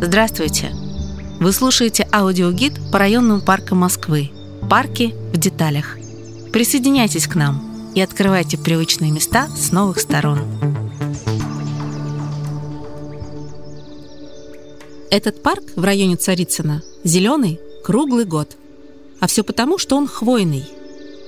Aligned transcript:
Здравствуйте! 0.00 0.72
Вы 1.38 1.52
слушаете 1.52 2.08
аудиогид 2.12 2.74
по 2.90 2.98
районным 2.98 3.40
паркам 3.40 3.78
Москвы. 3.78 4.30
Парки 4.68 5.14
в 5.32 5.36
деталях. 5.36 5.96
Присоединяйтесь 6.52 7.28
к 7.28 7.36
нам 7.36 7.92
и 7.94 8.00
открывайте 8.00 8.58
привычные 8.58 9.12
места 9.12 9.48
с 9.56 9.70
новых 9.70 10.00
сторон. 10.00 10.40
Этот 15.10 15.42
парк 15.42 15.62
в 15.76 15.84
районе 15.84 16.16
Царицына 16.16 16.82
зеленый 17.04 17.60
круглый 17.84 18.24
год. 18.24 18.56
А 19.20 19.26
все 19.26 19.42
потому, 19.42 19.78
что 19.78 19.96
он 19.96 20.06
хвойный. 20.06 20.64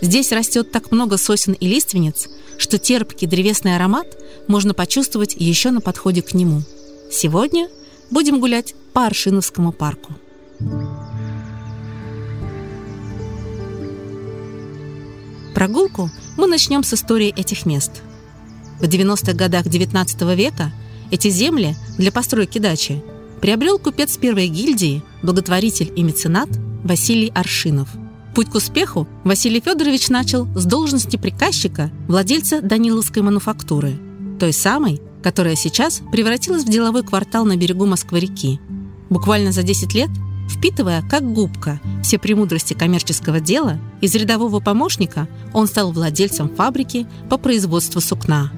Здесь 0.01 0.33
растет 0.33 0.73
так 0.73 0.91
много 0.91 1.17
сосен 1.17 1.53
и 1.53 1.67
лиственниц, 1.67 2.29
что 2.57 2.79
терпкий 2.79 3.27
древесный 3.27 3.77
аромат 3.77 4.07
можно 4.51 4.75
почувствовать 4.75 5.37
еще 5.39 5.71
на 5.71 5.81
подходе 5.81 6.23
к 6.23 6.35
нему. 6.35 6.63
Сегодня 7.11 7.69
будем 8.11 8.41
гулять 8.41 8.75
по 8.93 9.07
Аршиновскому 9.07 9.71
парку. 9.73 10.13
Прогулку 15.55 16.11
мы 16.37 16.49
начнем 16.49 16.83
с 16.83 16.93
истории 16.95 17.29
этих 17.29 17.65
мест. 17.65 18.03
В 18.81 18.85
90-х 18.85 19.35
годах 19.35 19.67
XIX 19.67 20.35
века 20.35 20.73
эти 21.13 21.31
земли 21.31 21.77
для 21.97 22.11
постройки 22.11 22.59
дачи 22.59 23.03
приобрел 23.41 23.79
купец 23.79 24.17
первой 24.17 24.49
гильдии, 24.49 25.03
благотворитель 25.23 25.93
и 25.95 26.03
меценат 26.03 26.49
Василий 26.83 27.31
Аршинов. 27.35 27.89
Путь 28.35 28.51
к 28.51 28.55
успеху 28.57 29.07
Василий 29.23 29.61
Федорович 29.61 30.09
начал 30.09 30.47
с 30.57 30.65
должности 30.65 31.17
приказчика 31.17 31.91
владельца 32.09 32.61
Даниловской 32.63 33.23
мануфактуры, 33.23 33.99
той 34.41 34.53
самой, 34.55 35.01
которая 35.23 35.55
сейчас 35.55 36.01
превратилась 36.11 36.65
в 36.65 36.69
деловой 36.69 37.05
квартал 37.05 37.45
на 37.45 37.57
берегу 37.57 37.85
Москвы-реки. 37.85 38.59
Буквально 39.11 39.53
за 39.53 39.63
10 39.63 39.95
лет, 39.95 40.09
впитывая 40.49 41.03
как 41.03 41.31
губка 41.31 41.79
все 42.03 42.19
премудрости 42.19 42.73
коммерческого 42.73 43.39
дела, 43.39 43.79
из 44.01 44.15
рядового 44.15 44.61
помощника 44.61 45.29
он 45.53 45.67
стал 45.67 45.93
владельцем 45.93 46.49
фабрики 46.49 47.07
по 47.29 47.37
производству 47.37 48.01
сукна, 48.01 48.51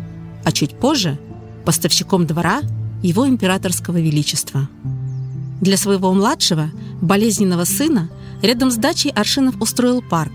а 0.45 0.53
чуть 0.53 0.79
позже– 0.79 1.19
поставщиком 1.65 2.27
двора 2.27 2.61
его 3.03 3.29
императорского 3.29 4.01
величества. 4.01 4.69
Для 5.61 5.77
своего 5.77 6.13
младшего, 6.13 6.71
болезненного 7.01 7.65
сына, 7.65 8.09
рядом 8.41 8.71
с 8.71 8.77
дачей 8.77 9.11
Аршинов 9.11 9.61
устроил 9.61 10.01
парк. 10.01 10.33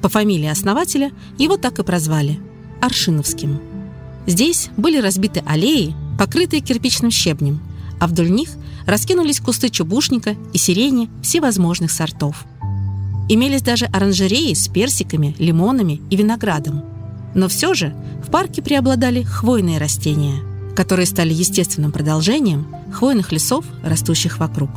По 0.00 0.08
фамилии 0.08 0.48
основателя 0.48 1.12
его 1.38 1.58
так 1.58 1.78
и 1.78 1.82
прозвали– 1.82 2.40
Аршиновским. 2.80 3.69
Здесь 4.30 4.70
были 4.76 4.98
разбиты 4.98 5.42
аллеи, 5.44 5.92
покрытые 6.16 6.60
кирпичным 6.60 7.10
щебнем, 7.10 7.60
а 7.98 8.06
вдоль 8.06 8.30
них 8.30 8.50
раскинулись 8.86 9.40
кусты 9.40 9.70
чубушника 9.70 10.36
и 10.52 10.58
сирени 10.58 11.10
всевозможных 11.20 11.90
сортов. 11.90 12.44
Имелись 13.28 13.62
даже 13.62 13.86
оранжереи 13.86 14.54
с 14.54 14.68
персиками, 14.68 15.34
лимонами 15.40 16.00
и 16.10 16.16
виноградом. 16.16 16.84
Но 17.34 17.48
все 17.48 17.74
же 17.74 17.92
в 18.24 18.30
парке 18.30 18.62
преобладали 18.62 19.22
хвойные 19.22 19.78
растения– 19.78 20.36
которые 20.80 21.04
стали 21.04 21.34
естественным 21.34 21.92
продолжением 21.92 22.66
хвойных 22.90 23.32
лесов, 23.32 23.64
растущих 23.82 24.38
вокруг. 24.38 24.70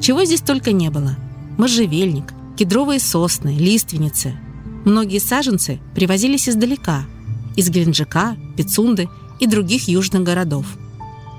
Чего 0.00 0.24
здесь 0.24 0.40
только 0.40 0.70
не 0.70 0.88
было. 0.90 1.16
Можжевельник, 1.58 2.32
кедровые 2.56 3.00
сосны, 3.00 3.56
лиственницы. 3.56 4.36
Многие 4.84 5.18
саженцы 5.18 5.80
привозились 5.94 6.48
издалека, 6.48 7.06
из 7.56 7.70
Геленджика, 7.70 8.36
Пицунды 8.56 9.08
и 9.38 9.46
других 9.46 9.88
южных 9.88 10.22
городов. 10.22 10.66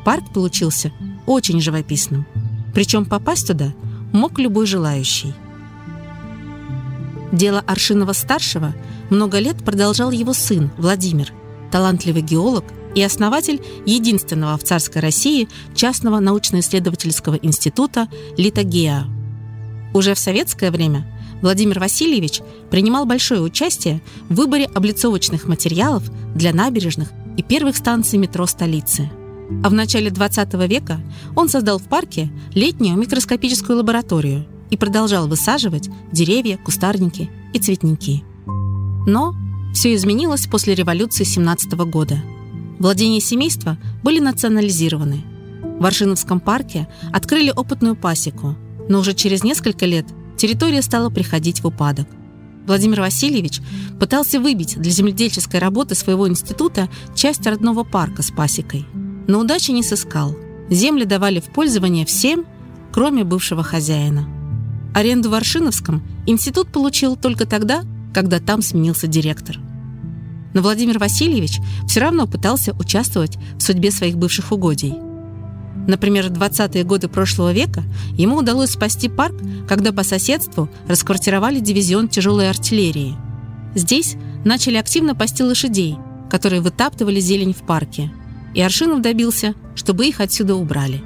Парк 0.04 0.34
получился 0.34 0.92
очень 1.26 1.62
живописным. 1.62 2.26
Причем 2.74 3.06
попасть 3.06 3.48
туда 3.48 3.74
мог 4.12 4.40
любой 4.40 4.66
желающий. 4.66 5.34
Дело 7.32 7.64
Аршинова-старшего 7.66 8.74
много 9.10 9.40
лет 9.40 9.64
продолжал 9.64 10.12
его 10.12 10.34
сын 10.34 10.72
Владимир, 10.78 11.32
талантливый 11.72 12.22
геолог 12.22 12.66
и 12.94 13.02
основатель 13.02 13.62
единственного 13.86 14.58
в 14.58 14.64
царской 14.64 15.02
России 15.02 15.48
частного 15.76 16.20
научно-исследовательского 16.20 17.36
института 17.36 18.10
«Литогеа». 18.38 19.06
Уже 19.94 20.14
в 20.14 20.20
советское 20.20 20.72
время 20.72 21.06
Владимир 21.42 21.80
Васильевич 21.80 22.42
принимал 22.70 23.06
большое 23.06 23.42
участие 23.42 24.02
в 24.30 24.36
выборе 24.36 24.66
облицовочных 24.66 25.48
материалов 25.48 26.04
для 26.36 26.54
набережных 26.54 27.10
и 27.38 27.44
первых 27.44 27.78
станций 27.78 28.20
метро 28.20 28.46
столицы. 28.46 29.10
А 29.64 29.70
в 29.70 29.74
начале 29.74 30.10
20 30.10 30.54
века 30.68 31.02
он 31.36 31.50
создал 31.50 31.78
в 31.78 31.84
парке 31.84 32.32
летнюю 32.54 32.98
микроскопическую 32.98 33.78
лабораторию 33.78 34.46
и 34.70 34.78
продолжал 34.78 35.28
высаживать 35.28 35.90
деревья, 36.12 36.58
кустарники 36.58 37.30
и 37.54 37.60
цветники. 37.60 38.24
Но 39.08 39.36
все 39.74 39.94
изменилось 39.96 40.48
после 40.48 40.76
революции 40.76 41.24
17 41.24 41.74
года– 41.74 42.22
Владения 42.82 43.22
семейства 43.22 43.78
были 44.02 44.18
национализированы. 44.18 45.22
В 45.80 45.86
Аршиновском 45.86 46.40
парке 46.40 46.88
открыли 47.14 47.54
опытную 47.56 47.96
пасеку, 47.96 48.56
но 48.90 49.02
уже 49.02 49.14
через 49.14 49.44
несколько 49.44 49.86
лет 49.86 50.08
территория 50.42 50.82
стала 50.82 51.12
приходить 51.12 51.62
в 51.62 51.68
упадок. 51.68 52.08
Владимир 52.66 53.02
Васильевич 53.02 53.62
пытался 54.00 54.40
выбить 54.40 54.76
для 54.76 54.92
земледельческой 54.92 55.60
работы 55.60 55.94
своего 55.94 56.28
института 56.28 56.90
часть 57.16 57.46
родного 57.46 57.84
парка 57.84 58.24
с 58.24 58.32
пасекой. 58.32 58.88
Но 59.28 59.40
удачи 59.40 59.70
не 59.70 59.84
сыскал. 59.84 60.36
Земли 60.70 61.06
давали 61.06 61.40
в 61.40 61.46
пользование 61.46 62.08
всем, 62.08 62.46
кроме 62.92 63.24
бывшего 63.24 63.62
хозяина. 63.62 64.28
Аренду 64.96 65.30
в 65.30 65.36
Аршиновском 65.36 66.02
институт 66.26 66.72
получил 66.72 67.16
только 67.16 67.46
тогда, 67.46 67.84
когда 68.12 68.40
там 68.40 68.64
сменился 68.64 69.06
директор– 69.06 69.60
но 70.54 70.62
Владимир 70.62 71.00
Васильевич 71.00 71.60
все 71.88 72.02
равно 72.02 72.28
пытался 72.28 72.74
участвовать 72.74 73.38
в 73.58 73.62
судьбе 73.62 73.90
своих 73.90 74.18
бывших 74.18 74.52
угодий. 74.52 74.96
Например, 75.88 76.30
в 76.30 76.34
20-е 76.34 76.84
годы 76.84 77.08
прошлого 77.08 77.52
века 77.54 77.84
ему 78.14 78.38
удалось 78.38 78.72
спасти 78.72 79.10
парк, 79.10 79.36
когда 79.68 79.92
по 79.92 80.04
соседству 80.04 80.70
расквартировали 80.88 81.60
дивизион 81.60 82.08
тяжелой 82.08 82.50
артиллерии. 82.50 83.16
Здесь 83.74 84.16
начали 84.46 84.78
активно 84.78 85.16
пасти 85.16 85.44
лошадей, 85.44 85.98
которые 86.30 86.62
вытаптывали 86.62 87.20
зелень 87.20 87.54
в 87.54 87.66
парке. 87.66 88.12
И 88.54 88.62
Аршинов 88.62 89.02
добился, 89.02 89.56
чтобы 89.76 90.08
их 90.08 90.20
отсюда 90.20 90.56
убрали. 90.56 91.02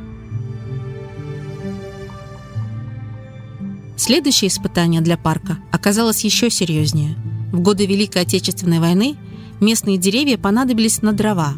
Следующее 3.97 4.49
испытание 4.49 5.01
для 5.01 5.17
парка 5.17 5.57
оказалось 5.71 6.23
еще 6.23 6.49
серьезнее. 6.49 7.15
В 7.51 7.61
годы 7.61 7.85
Великой 7.85 8.23
Отечественной 8.23 8.79
войны 8.79 9.15
местные 9.61 9.97
деревья 9.97 10.37
понадобились 10.37 11.01
на 11.01 11.13
дрова. 11.13 11.53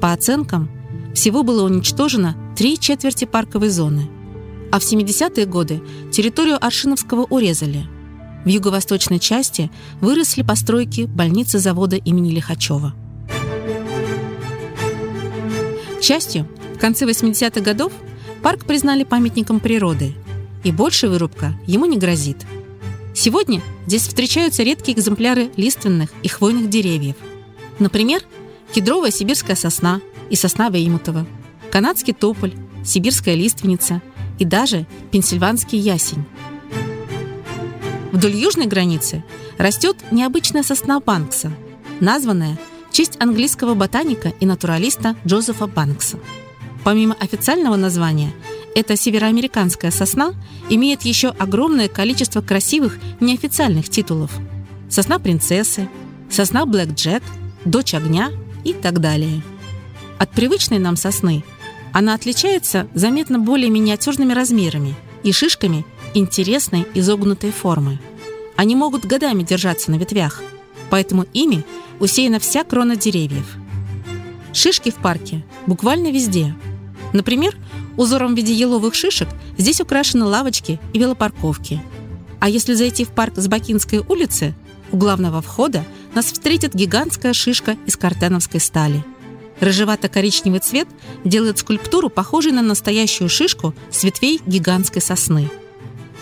По 0.00 0.12
оценкам, 0.12 0.70
всего 1.14 1.42
было 1.42 1.64
уничтожено 1.64 2.36
три 2.56 2.78
четверти 2.78 3.24
парковой 3.24 3.68
зоны. 3.68 4.08
А 4.72 4.78
в 4.78 4.82
70-е 4.82 5.46
годы 5.46 5.82
территорию 6.12 6.64
Аршиновского 6.64 7.24
урезали. 7.24 7.86
В 8.44 8.48
юго-восточной 8.48 9.18
части 9.18 9.70
выросли 10.00 10.42
постройки 10.42 11.02
больницы 11.02 11.58
завода 11.58 11.96
имени 11.96 12.30
Лихачева. 12.30 12.94
К 15.98 16.02
счастью, 16.02 16.48
в 16.74 16.78
конце 16.78 17.04
80-х 17.04 17.60
годов 17.60 17.92
парк 18.42 18.64
признали 18.64 19.04
памятником 19.04 19.60
природы, 19.60 20.14
и 20.64 20.72
больше 20.72 21.08
вырубка 21.08 21.52
ему 21.66 21.86
не 21.86 21.98
грозит. 21.98 22.38
Сегодня 23.14 23.60
здесь 23.86 24.06
встречаются 24.06 24.62
редкие 24.62 24.96
экземпляры 24.96 25.50
лиственных 25.56 26.10
и 26.22 26.28
хвойных 26.28 26.70
деревьев– 26.70 27.16
Например, 27.80 28.20
кедровая 28.72 29.10
сибирская 29.10 29.56
сосна 29.56 30.02
и 30.28 30.36
сосна 30.36 30.68
Веймутова, 30.68 31.26
канадский 31.70 32.12
тополь, 32.12 32.54
сибирская 32.84 33.34
лиственница 33.34 34.02
и 34.38 34.44
даже 34.44 34.86
пенсильванский 35.10 35.78
ясень. 35.78 36.24
Вдоль 38.12 38.34
южной 38.34 38.66
границы 38.66 39.22
растет 39.58 39.96
необычная 40.10 40.62
сосна 40.62 41.00
Банкса, 41.00 41.52
названная 42.00 42.58
в 42.90 42.92
честь 42.92 43.20
английского 43.20 43.74
ботаника 43.74 44.32
и 44.40 44.46
натуралиста 44.46 45.16
Джозефа 45.26 45.66
Банкса. 45.66 46.18
Помимо 46.82 47.14
официального 47.20 47.76
названия, 47.76 48.32
эта 48.74 48.96
североамериканская 48.96 49.90
сосна 49.90 50.32
имеет 50.68 51.02
еще 51.02 51.28
огромное 51.28 51.88
количество 51.88 52.40
красивых 52.40 52.98
неофициальных 53.20 53.88
титулов. 53.88 54.32
Сосна 54.88 55.18
принцессы, 55.18 55.88
сосна 56.30 56.66
Блэк 56.66 56.94
Джек– 56.94 57.22
дочь 57.64 57.94
огня 57.94 58.30
и 58.64 58.72
так 58.72 59.00
далее. 59.00 59.42
От 60.18 60.30
привычной 60.32 60.78
нам 60.78 60.96
сосны 60.96 61.44
она 61.92 62.14
отличается 62.14 62.88
заметно 62.94 63.38
более 63.38 63.70
миниатюрными 63.70 64.32
размерами 64.32 64.94
и 65.22 65.32
шишками 65.32 65.84
интересной 66.14 66.86
изогнутой 66.94 67.52
формы. 67.52 67.98
Они 68.56 68.76
могут 68.76 69.06
годами 69.06 69.42
держаться 69.42 69.90
на 69.90 69.96
ветвях, 69.96 70.42
поэтому 70.90 71.26
ими 71.32 71.64
усеяна 71.98 72.38
вся 72.38 72.64
крона 72.64 72.96
деревьев. 72.96 73.56
Шишки 74.52 74.90
в 74.90 74.96
парке 74.96 75.44
буквально 75.66 76.10
везде. 76.10 76.54
Например, 77.12 77.56
узором 77.96 78.34
в 78.34 78.36
виде 78.36 78.52
еловых 78.52 78.94
шишек 78.94 79.28
здесь 79.56 79.80
украшены 79.80 80.24
лавочки 80.24 80.80
и 80.92 80.98
велопарковки. 80.98 81.82
А 82.40 82.48
если 82.48 82.74
зайти 82.74 83.04
в 83.04 83.10
парк 83.10 83.34
с 83.36 83.46
Бакинской 83.48 83.98
улицы, 83.98 84.54
у 84.92 84.96
главного 84.96 85.42
входа 85.42 85.84
нас 86.14 86.26
встретит 86.26 86.74
гигантская 86.74 87.32
шишка 87.32 87.76
из 87.86 87.96
картеновской 87.96 88.60
стали. 88.60 89.04
Рыжевато-коричневый 89.60 90.60
цвет 90.60 90.88
делает 91.24 91.58
скульптуру 91.58 92.08
похожей 92.08 92.52
на 92.52 92.62
настоящую 92.62 93.28
шишку 93.28 93.74
с 93.90 94.02
ветвей 94.04 94.40
гигантской 94.46 95.02
сосны. 95.02 95.50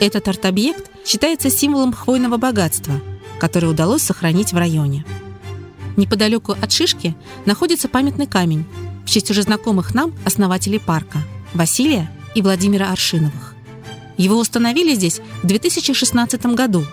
Этот 0.01 0.29
арт-объект 0.29 0.91
считается 1.07 1.51
символом 1.51 1.93
хвойного 1.93 2.37
богатства, 2.37 3.01
который 3.39 3.71
удалось 3.71 4.03
сохранить 4.03 4.53
в 4.53 4.57
районе. 4.57 5.05
Неподалеку 5.97 6.53
от 6.53 6.71
Шишки 6.71 7.17
находится 7.45 7.89
памятный 7.89 8.27
камень 8.27 8.65
в 9.05 9.11
честь 9.11 9.31
уже 9.31 9.43
знакомых 9.43 9.95
нам 9.95 10.15
основателей 10.25 10.79
парка– 10.79 11.19
Василия 11.55 12.11
и 12.35 12.43
Владимира 12.43 12.93
Аршиновых. 12.93 13.55
Его 14.19 14.37
установили 14.37 14.95
здесь 14.95 15.21
в 15.43 15.47
2016 15.47 16.45
году. 16.55 16.85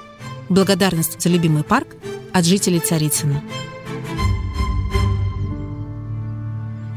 Благодарность 0.47 1.21
за 1.21 1.27
любимый 1.27 1.63
парк 1.63 1.89
от 2.31 2.45
жителей 2.45 2.79
Царицына. 2.79 3.43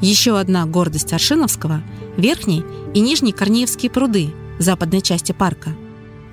Еще 0.00 0.38
одна 0.38 0.64
гордость 0.66 1.12
Аршиновского– 1.12 1.82
верхний 2.16 2.64
и 2.94 3.00
нижний 3.00 3.32
Корнеевские 3.32 3.90
пруды 3.90 4.30
в 4.58 4.62
западной 4.62 5.00
части 5.00 5.32
парка. 5.32 5.70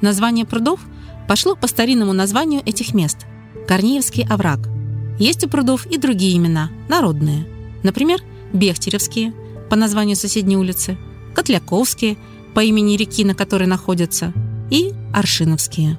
Название 0.01 0.45
прудов 0.45 0.79
пошло 1.27 1.55
по 1.55 1.67
старинному 1.67 2.13
названию 2.13 2.61
этих 2.65 2.93
мест– 2.93 3.25
Корнеевский 3.67 4.25
овраг– 4.27 4.59
есть 5.17 5.45
у 5.45 5.49
прудов 5.49 5.85
и 5.85 5.97
другие 5.97 6.37
имена, 6.37 6.69
народные. 6.89 7.47
Например, 7.83 8.19
Бехтеревские, 8.51 9.33
по 9.69 9.75
названию 9.75 10.15
соседней 10.15 10.57
улицы, 10.57 10.97
Котляковские, 11.33 12.17
по 12.53 12.61
имени 12.61 12.97
реки, 12.97 13.23
на 13.23 13.33
которой 13.33 13.67
находятся, 13.67 14.33
и 14.69 14.91
Аршиновские. 15.13 15.97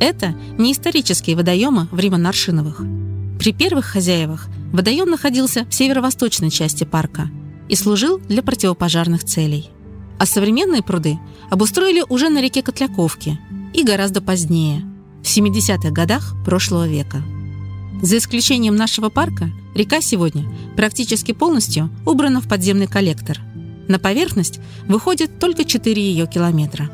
Это 0.00 0.34
не 0.58 0.72
исторические 0.72 1.36
водоемы 1.36 1.88
времен 1.90 2.26
Аршиновых. 2.26 2.82
При 3.44 3.52
первых 3.52 3.84
хозяевах 3.84 4.48
водоем 4.72 5.10
находился 5.10 5.66
в 5.66 5.74
северо-восточной 5.74 6.48
части 6.48 6.84
парка 6.84 7.28
и 7.68 7.74
служил 7.74 8.18
для 8.18 8.42
противопожарных 8.42 9.22
целей. 9.22 9.68
А 10.18 10.24
современные 10.24 10.82
пруды 10.82 11.18
обустроили 11.50 12.02
уже 12.08 12.30
на 12.30 12.40
реке 12.40 12.62
Котляковке 12.62 13.38
и 13.74 13.84
гораздо 13.84 14.22
позднее, 14.22 14.86
в 15.22 15.26
70-х 15.26 15.90
годах 15.90 16.34
прошлого 16.46 16.88
века. 16.88 17.22
За 18.00 18.16
исключением 18.16 18.76
нашего 18.76 19.10
парка, 19.10 19.50
река 19.74 20.00
сегодня 20.00 20.50
практически 20.74 21.32
полностью 21.32 21.90
убрана 22.06 22.40
в 22.40 22.48
подземный 22.48 22.86
коллектор. 22.86 23.40
На 23.88 23.98
поверхность 23.98 24.58
выходит 24.88 25.38
только 25.38 25.66
4 25.66 26.02
ее 26.02 26.26
километра. 26.26 26.90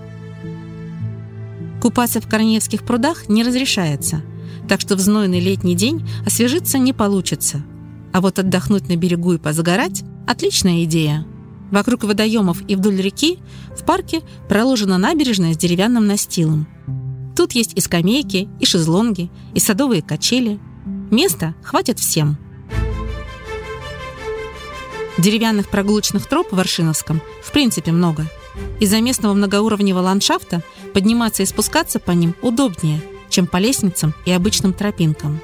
Купаться 1.80 2.20
в 2.20 2.28
Корнеевских 2.28 2.82
прудах 2.82 3.28
не 3.28 3.44
разрешается, 3.44 4.24
так 4.70 4.80
что 4.80 4.94
в 4.94 5.00
знойный 5.00 5.40
летний 5.40 5.74
день 5.74 6.08
освежиться 6.24 6.78
не 6.78 6.92
получится. 6.92 7.64
А 8.12 8.20
вот 8.20 8.38
отдохнуть 8.38 8.88
на 8.88 8.94
берегу 8.94 9.32
и 9.32 9.38
позагорать– 9.38 10.04
отличная 10.28 10.84
идея. 10.84 11.26
Вокруг 11.72 12.04
водоемов 12.04 12.62
и 12.68 12.76
вдоль 12.76 13.00
реки 13.00 13.40
в 13.76 13.84
парке 13.84 14.22
проложена 14.48 14.96
набережная 14.96 15.54
с 15.54 15.56
деревянным 15.56 16.06
настилом. 16.06 16.68
Тут 17.36 17.50
есть 17.50 17.72
и 17.74 17.80
скамейки, 17.80 18.48
и 18.60 18.64
шезлонги, 18.64 19.28
и 19.54 19.58
садовые 19.58 20.02
качели– 20.02 20.60
Места 21.10 21.56
хватит 21.64 21.98
всем. 21.98 22.38
Деревянных 25.18 25.68
прогулочных 25.68 26.28
троп 26.28 26.52
в 26.52 26.60
Аршиновском 26.60 27.20
в 27.42 27.50
принципе 27.50 27.90
много. 27.90 28.24
Из-за 28.78 29.00
местного 29.00 29.34
многоуровневого 29.34 30.04
ландшафта 30.04 30.62
подниматься 30.94 31.42
и 31.42 31.46
спускаться 31.46 31.98
по 31.98 32.12
ним 32.12 32.36
удобнее, 32.40 33.00
чем 33.30 33.46
по 33.46 33.56
лестницам 33.56 34.14
и 34.26 34.32
обычным 34.32 34.72
тропинкам. 34.72 35.40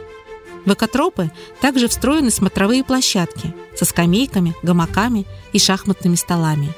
В 0.65 0.73
экотропы 0.73 1.31
также 1.61 1.89
встроены 1.89 2.31
смотровые 2.31 2.85
площадки 2.85 3.55
со 3.77 3.85
скамейками, 3.85 4.55
гамаками 4.63 5.25
и 5.53 5.59
шахматными 5.59 6.17
столами. 6.17 6.75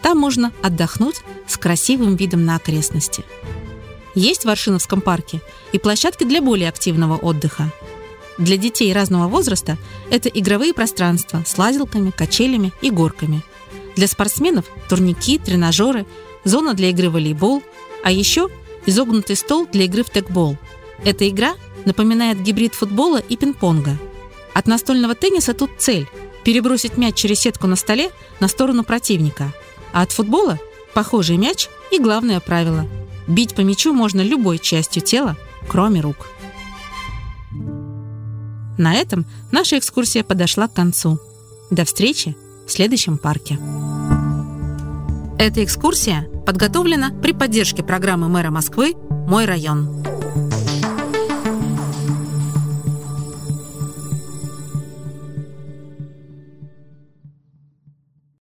Там 0.00 0.18
можно 0.18 0.52
отдохнуть 0.62 1.22
с 1.46 1.56
красивым 1.58 2.16
видом 2.16 2.44
на 2.44 2.56
окрестности. 2.56 3.24
Есть 4.14 4.44
в 4.44 4.48
Аршиновском 4.48 5.00
парке 5.00 5.40
и 5.72 5.78
площадки 5.78 6.24
для 6.24 6.40
более 6.40 6.68
активного 6.68 7.16
отдыха– 7.16 7.70
для 8.38 8.56
детей 8.56 8.92
разного 8.92 9.28
возраста 9.28 9.76
это 10.10 10.28
игровые 10.28 10.72
пространства 10.72 11.42
с 11.46 11.56
лазилками, 11.58 12.10
качелями 12.10 12.72
и 12.80 12.90
горками. 12.90 13.42
Для 13.94 14.06
спортсменов– 14.06 14.64
турники, 14.88 15.38
тренажеры, 15.38 16.06
зона 16.44 16.74
для 16.74 16.90
игры 16.90 17.10
в 17.10 17.12
волейбол, 17.12 17.62
а 18.02 18.10
еще 18.10 18.48
изогнутый 18.86 19.36
стол 19.36 19.66
для 19.66 19.84
игры 19.84 20.04
в 20.04 20.10
текбол. 20.10 20.56
Эта 21.04 21.28
игра 21.28 21.54
напоминает 21.84 22.42
гибрид 22.42 22.74
футбола 22.74 23.18
и 23.18 23.36
пинг-понга. 23.36 23.98
От 24.54 24.66
настольного 24.66 25.14
тенниса 25.14 25.54
тут 25.54 25.70
цель– 25.78 26.08
перебросить 26.44 26.96
мяч 26.96 27.14
через 27.14 27.40
сетку 27.40 27.66
на 27.66 27.76
столе 27.76 28.10
на 28.40 28.48
сторону 28.48 28.84
противника. 28.84 29.52
А 29.92 30.02
от 30.02 30.12
футбола– 30.12 30.58
похожий 30.94 31.36
мяч 31.36 31.68
и 31.90 31.98
главное 31.98 32.40
правило– 32.40 32.86
бить 33.26 33.54
по 33.54 33.60
мячу 33.60 33.92
можно 33.92 34.20
любой 34.20 34.58
частью 34.58 35.02
тела, 35.02 35.36
кроме 35.68 36.00
рук. 36.00 36.28
На 38.78 38.94
этом 38.94 39.26
наша 39.50 39.78
экскурсия 39.78 40.24
подошла 40.24 40.66
к 40.66 40.74
концу. 40.74 41.18
До 41.70 41.84
встречи 41.84 42.36
в 42.66 42.72
следующем 42.72 43.18
парке. 43.18 43.58
Эта 45.38 45.64
экскурсия 45.64 46.28
подготовлена 46.44 47.10
при 47.22 47.32
поддержке 47.32 47.82
программы 47.82 48.28
мэра 48.28 48.50
Москвы 48.50 48.94
«Мой 49.10 49.44
район». 49.44 50.11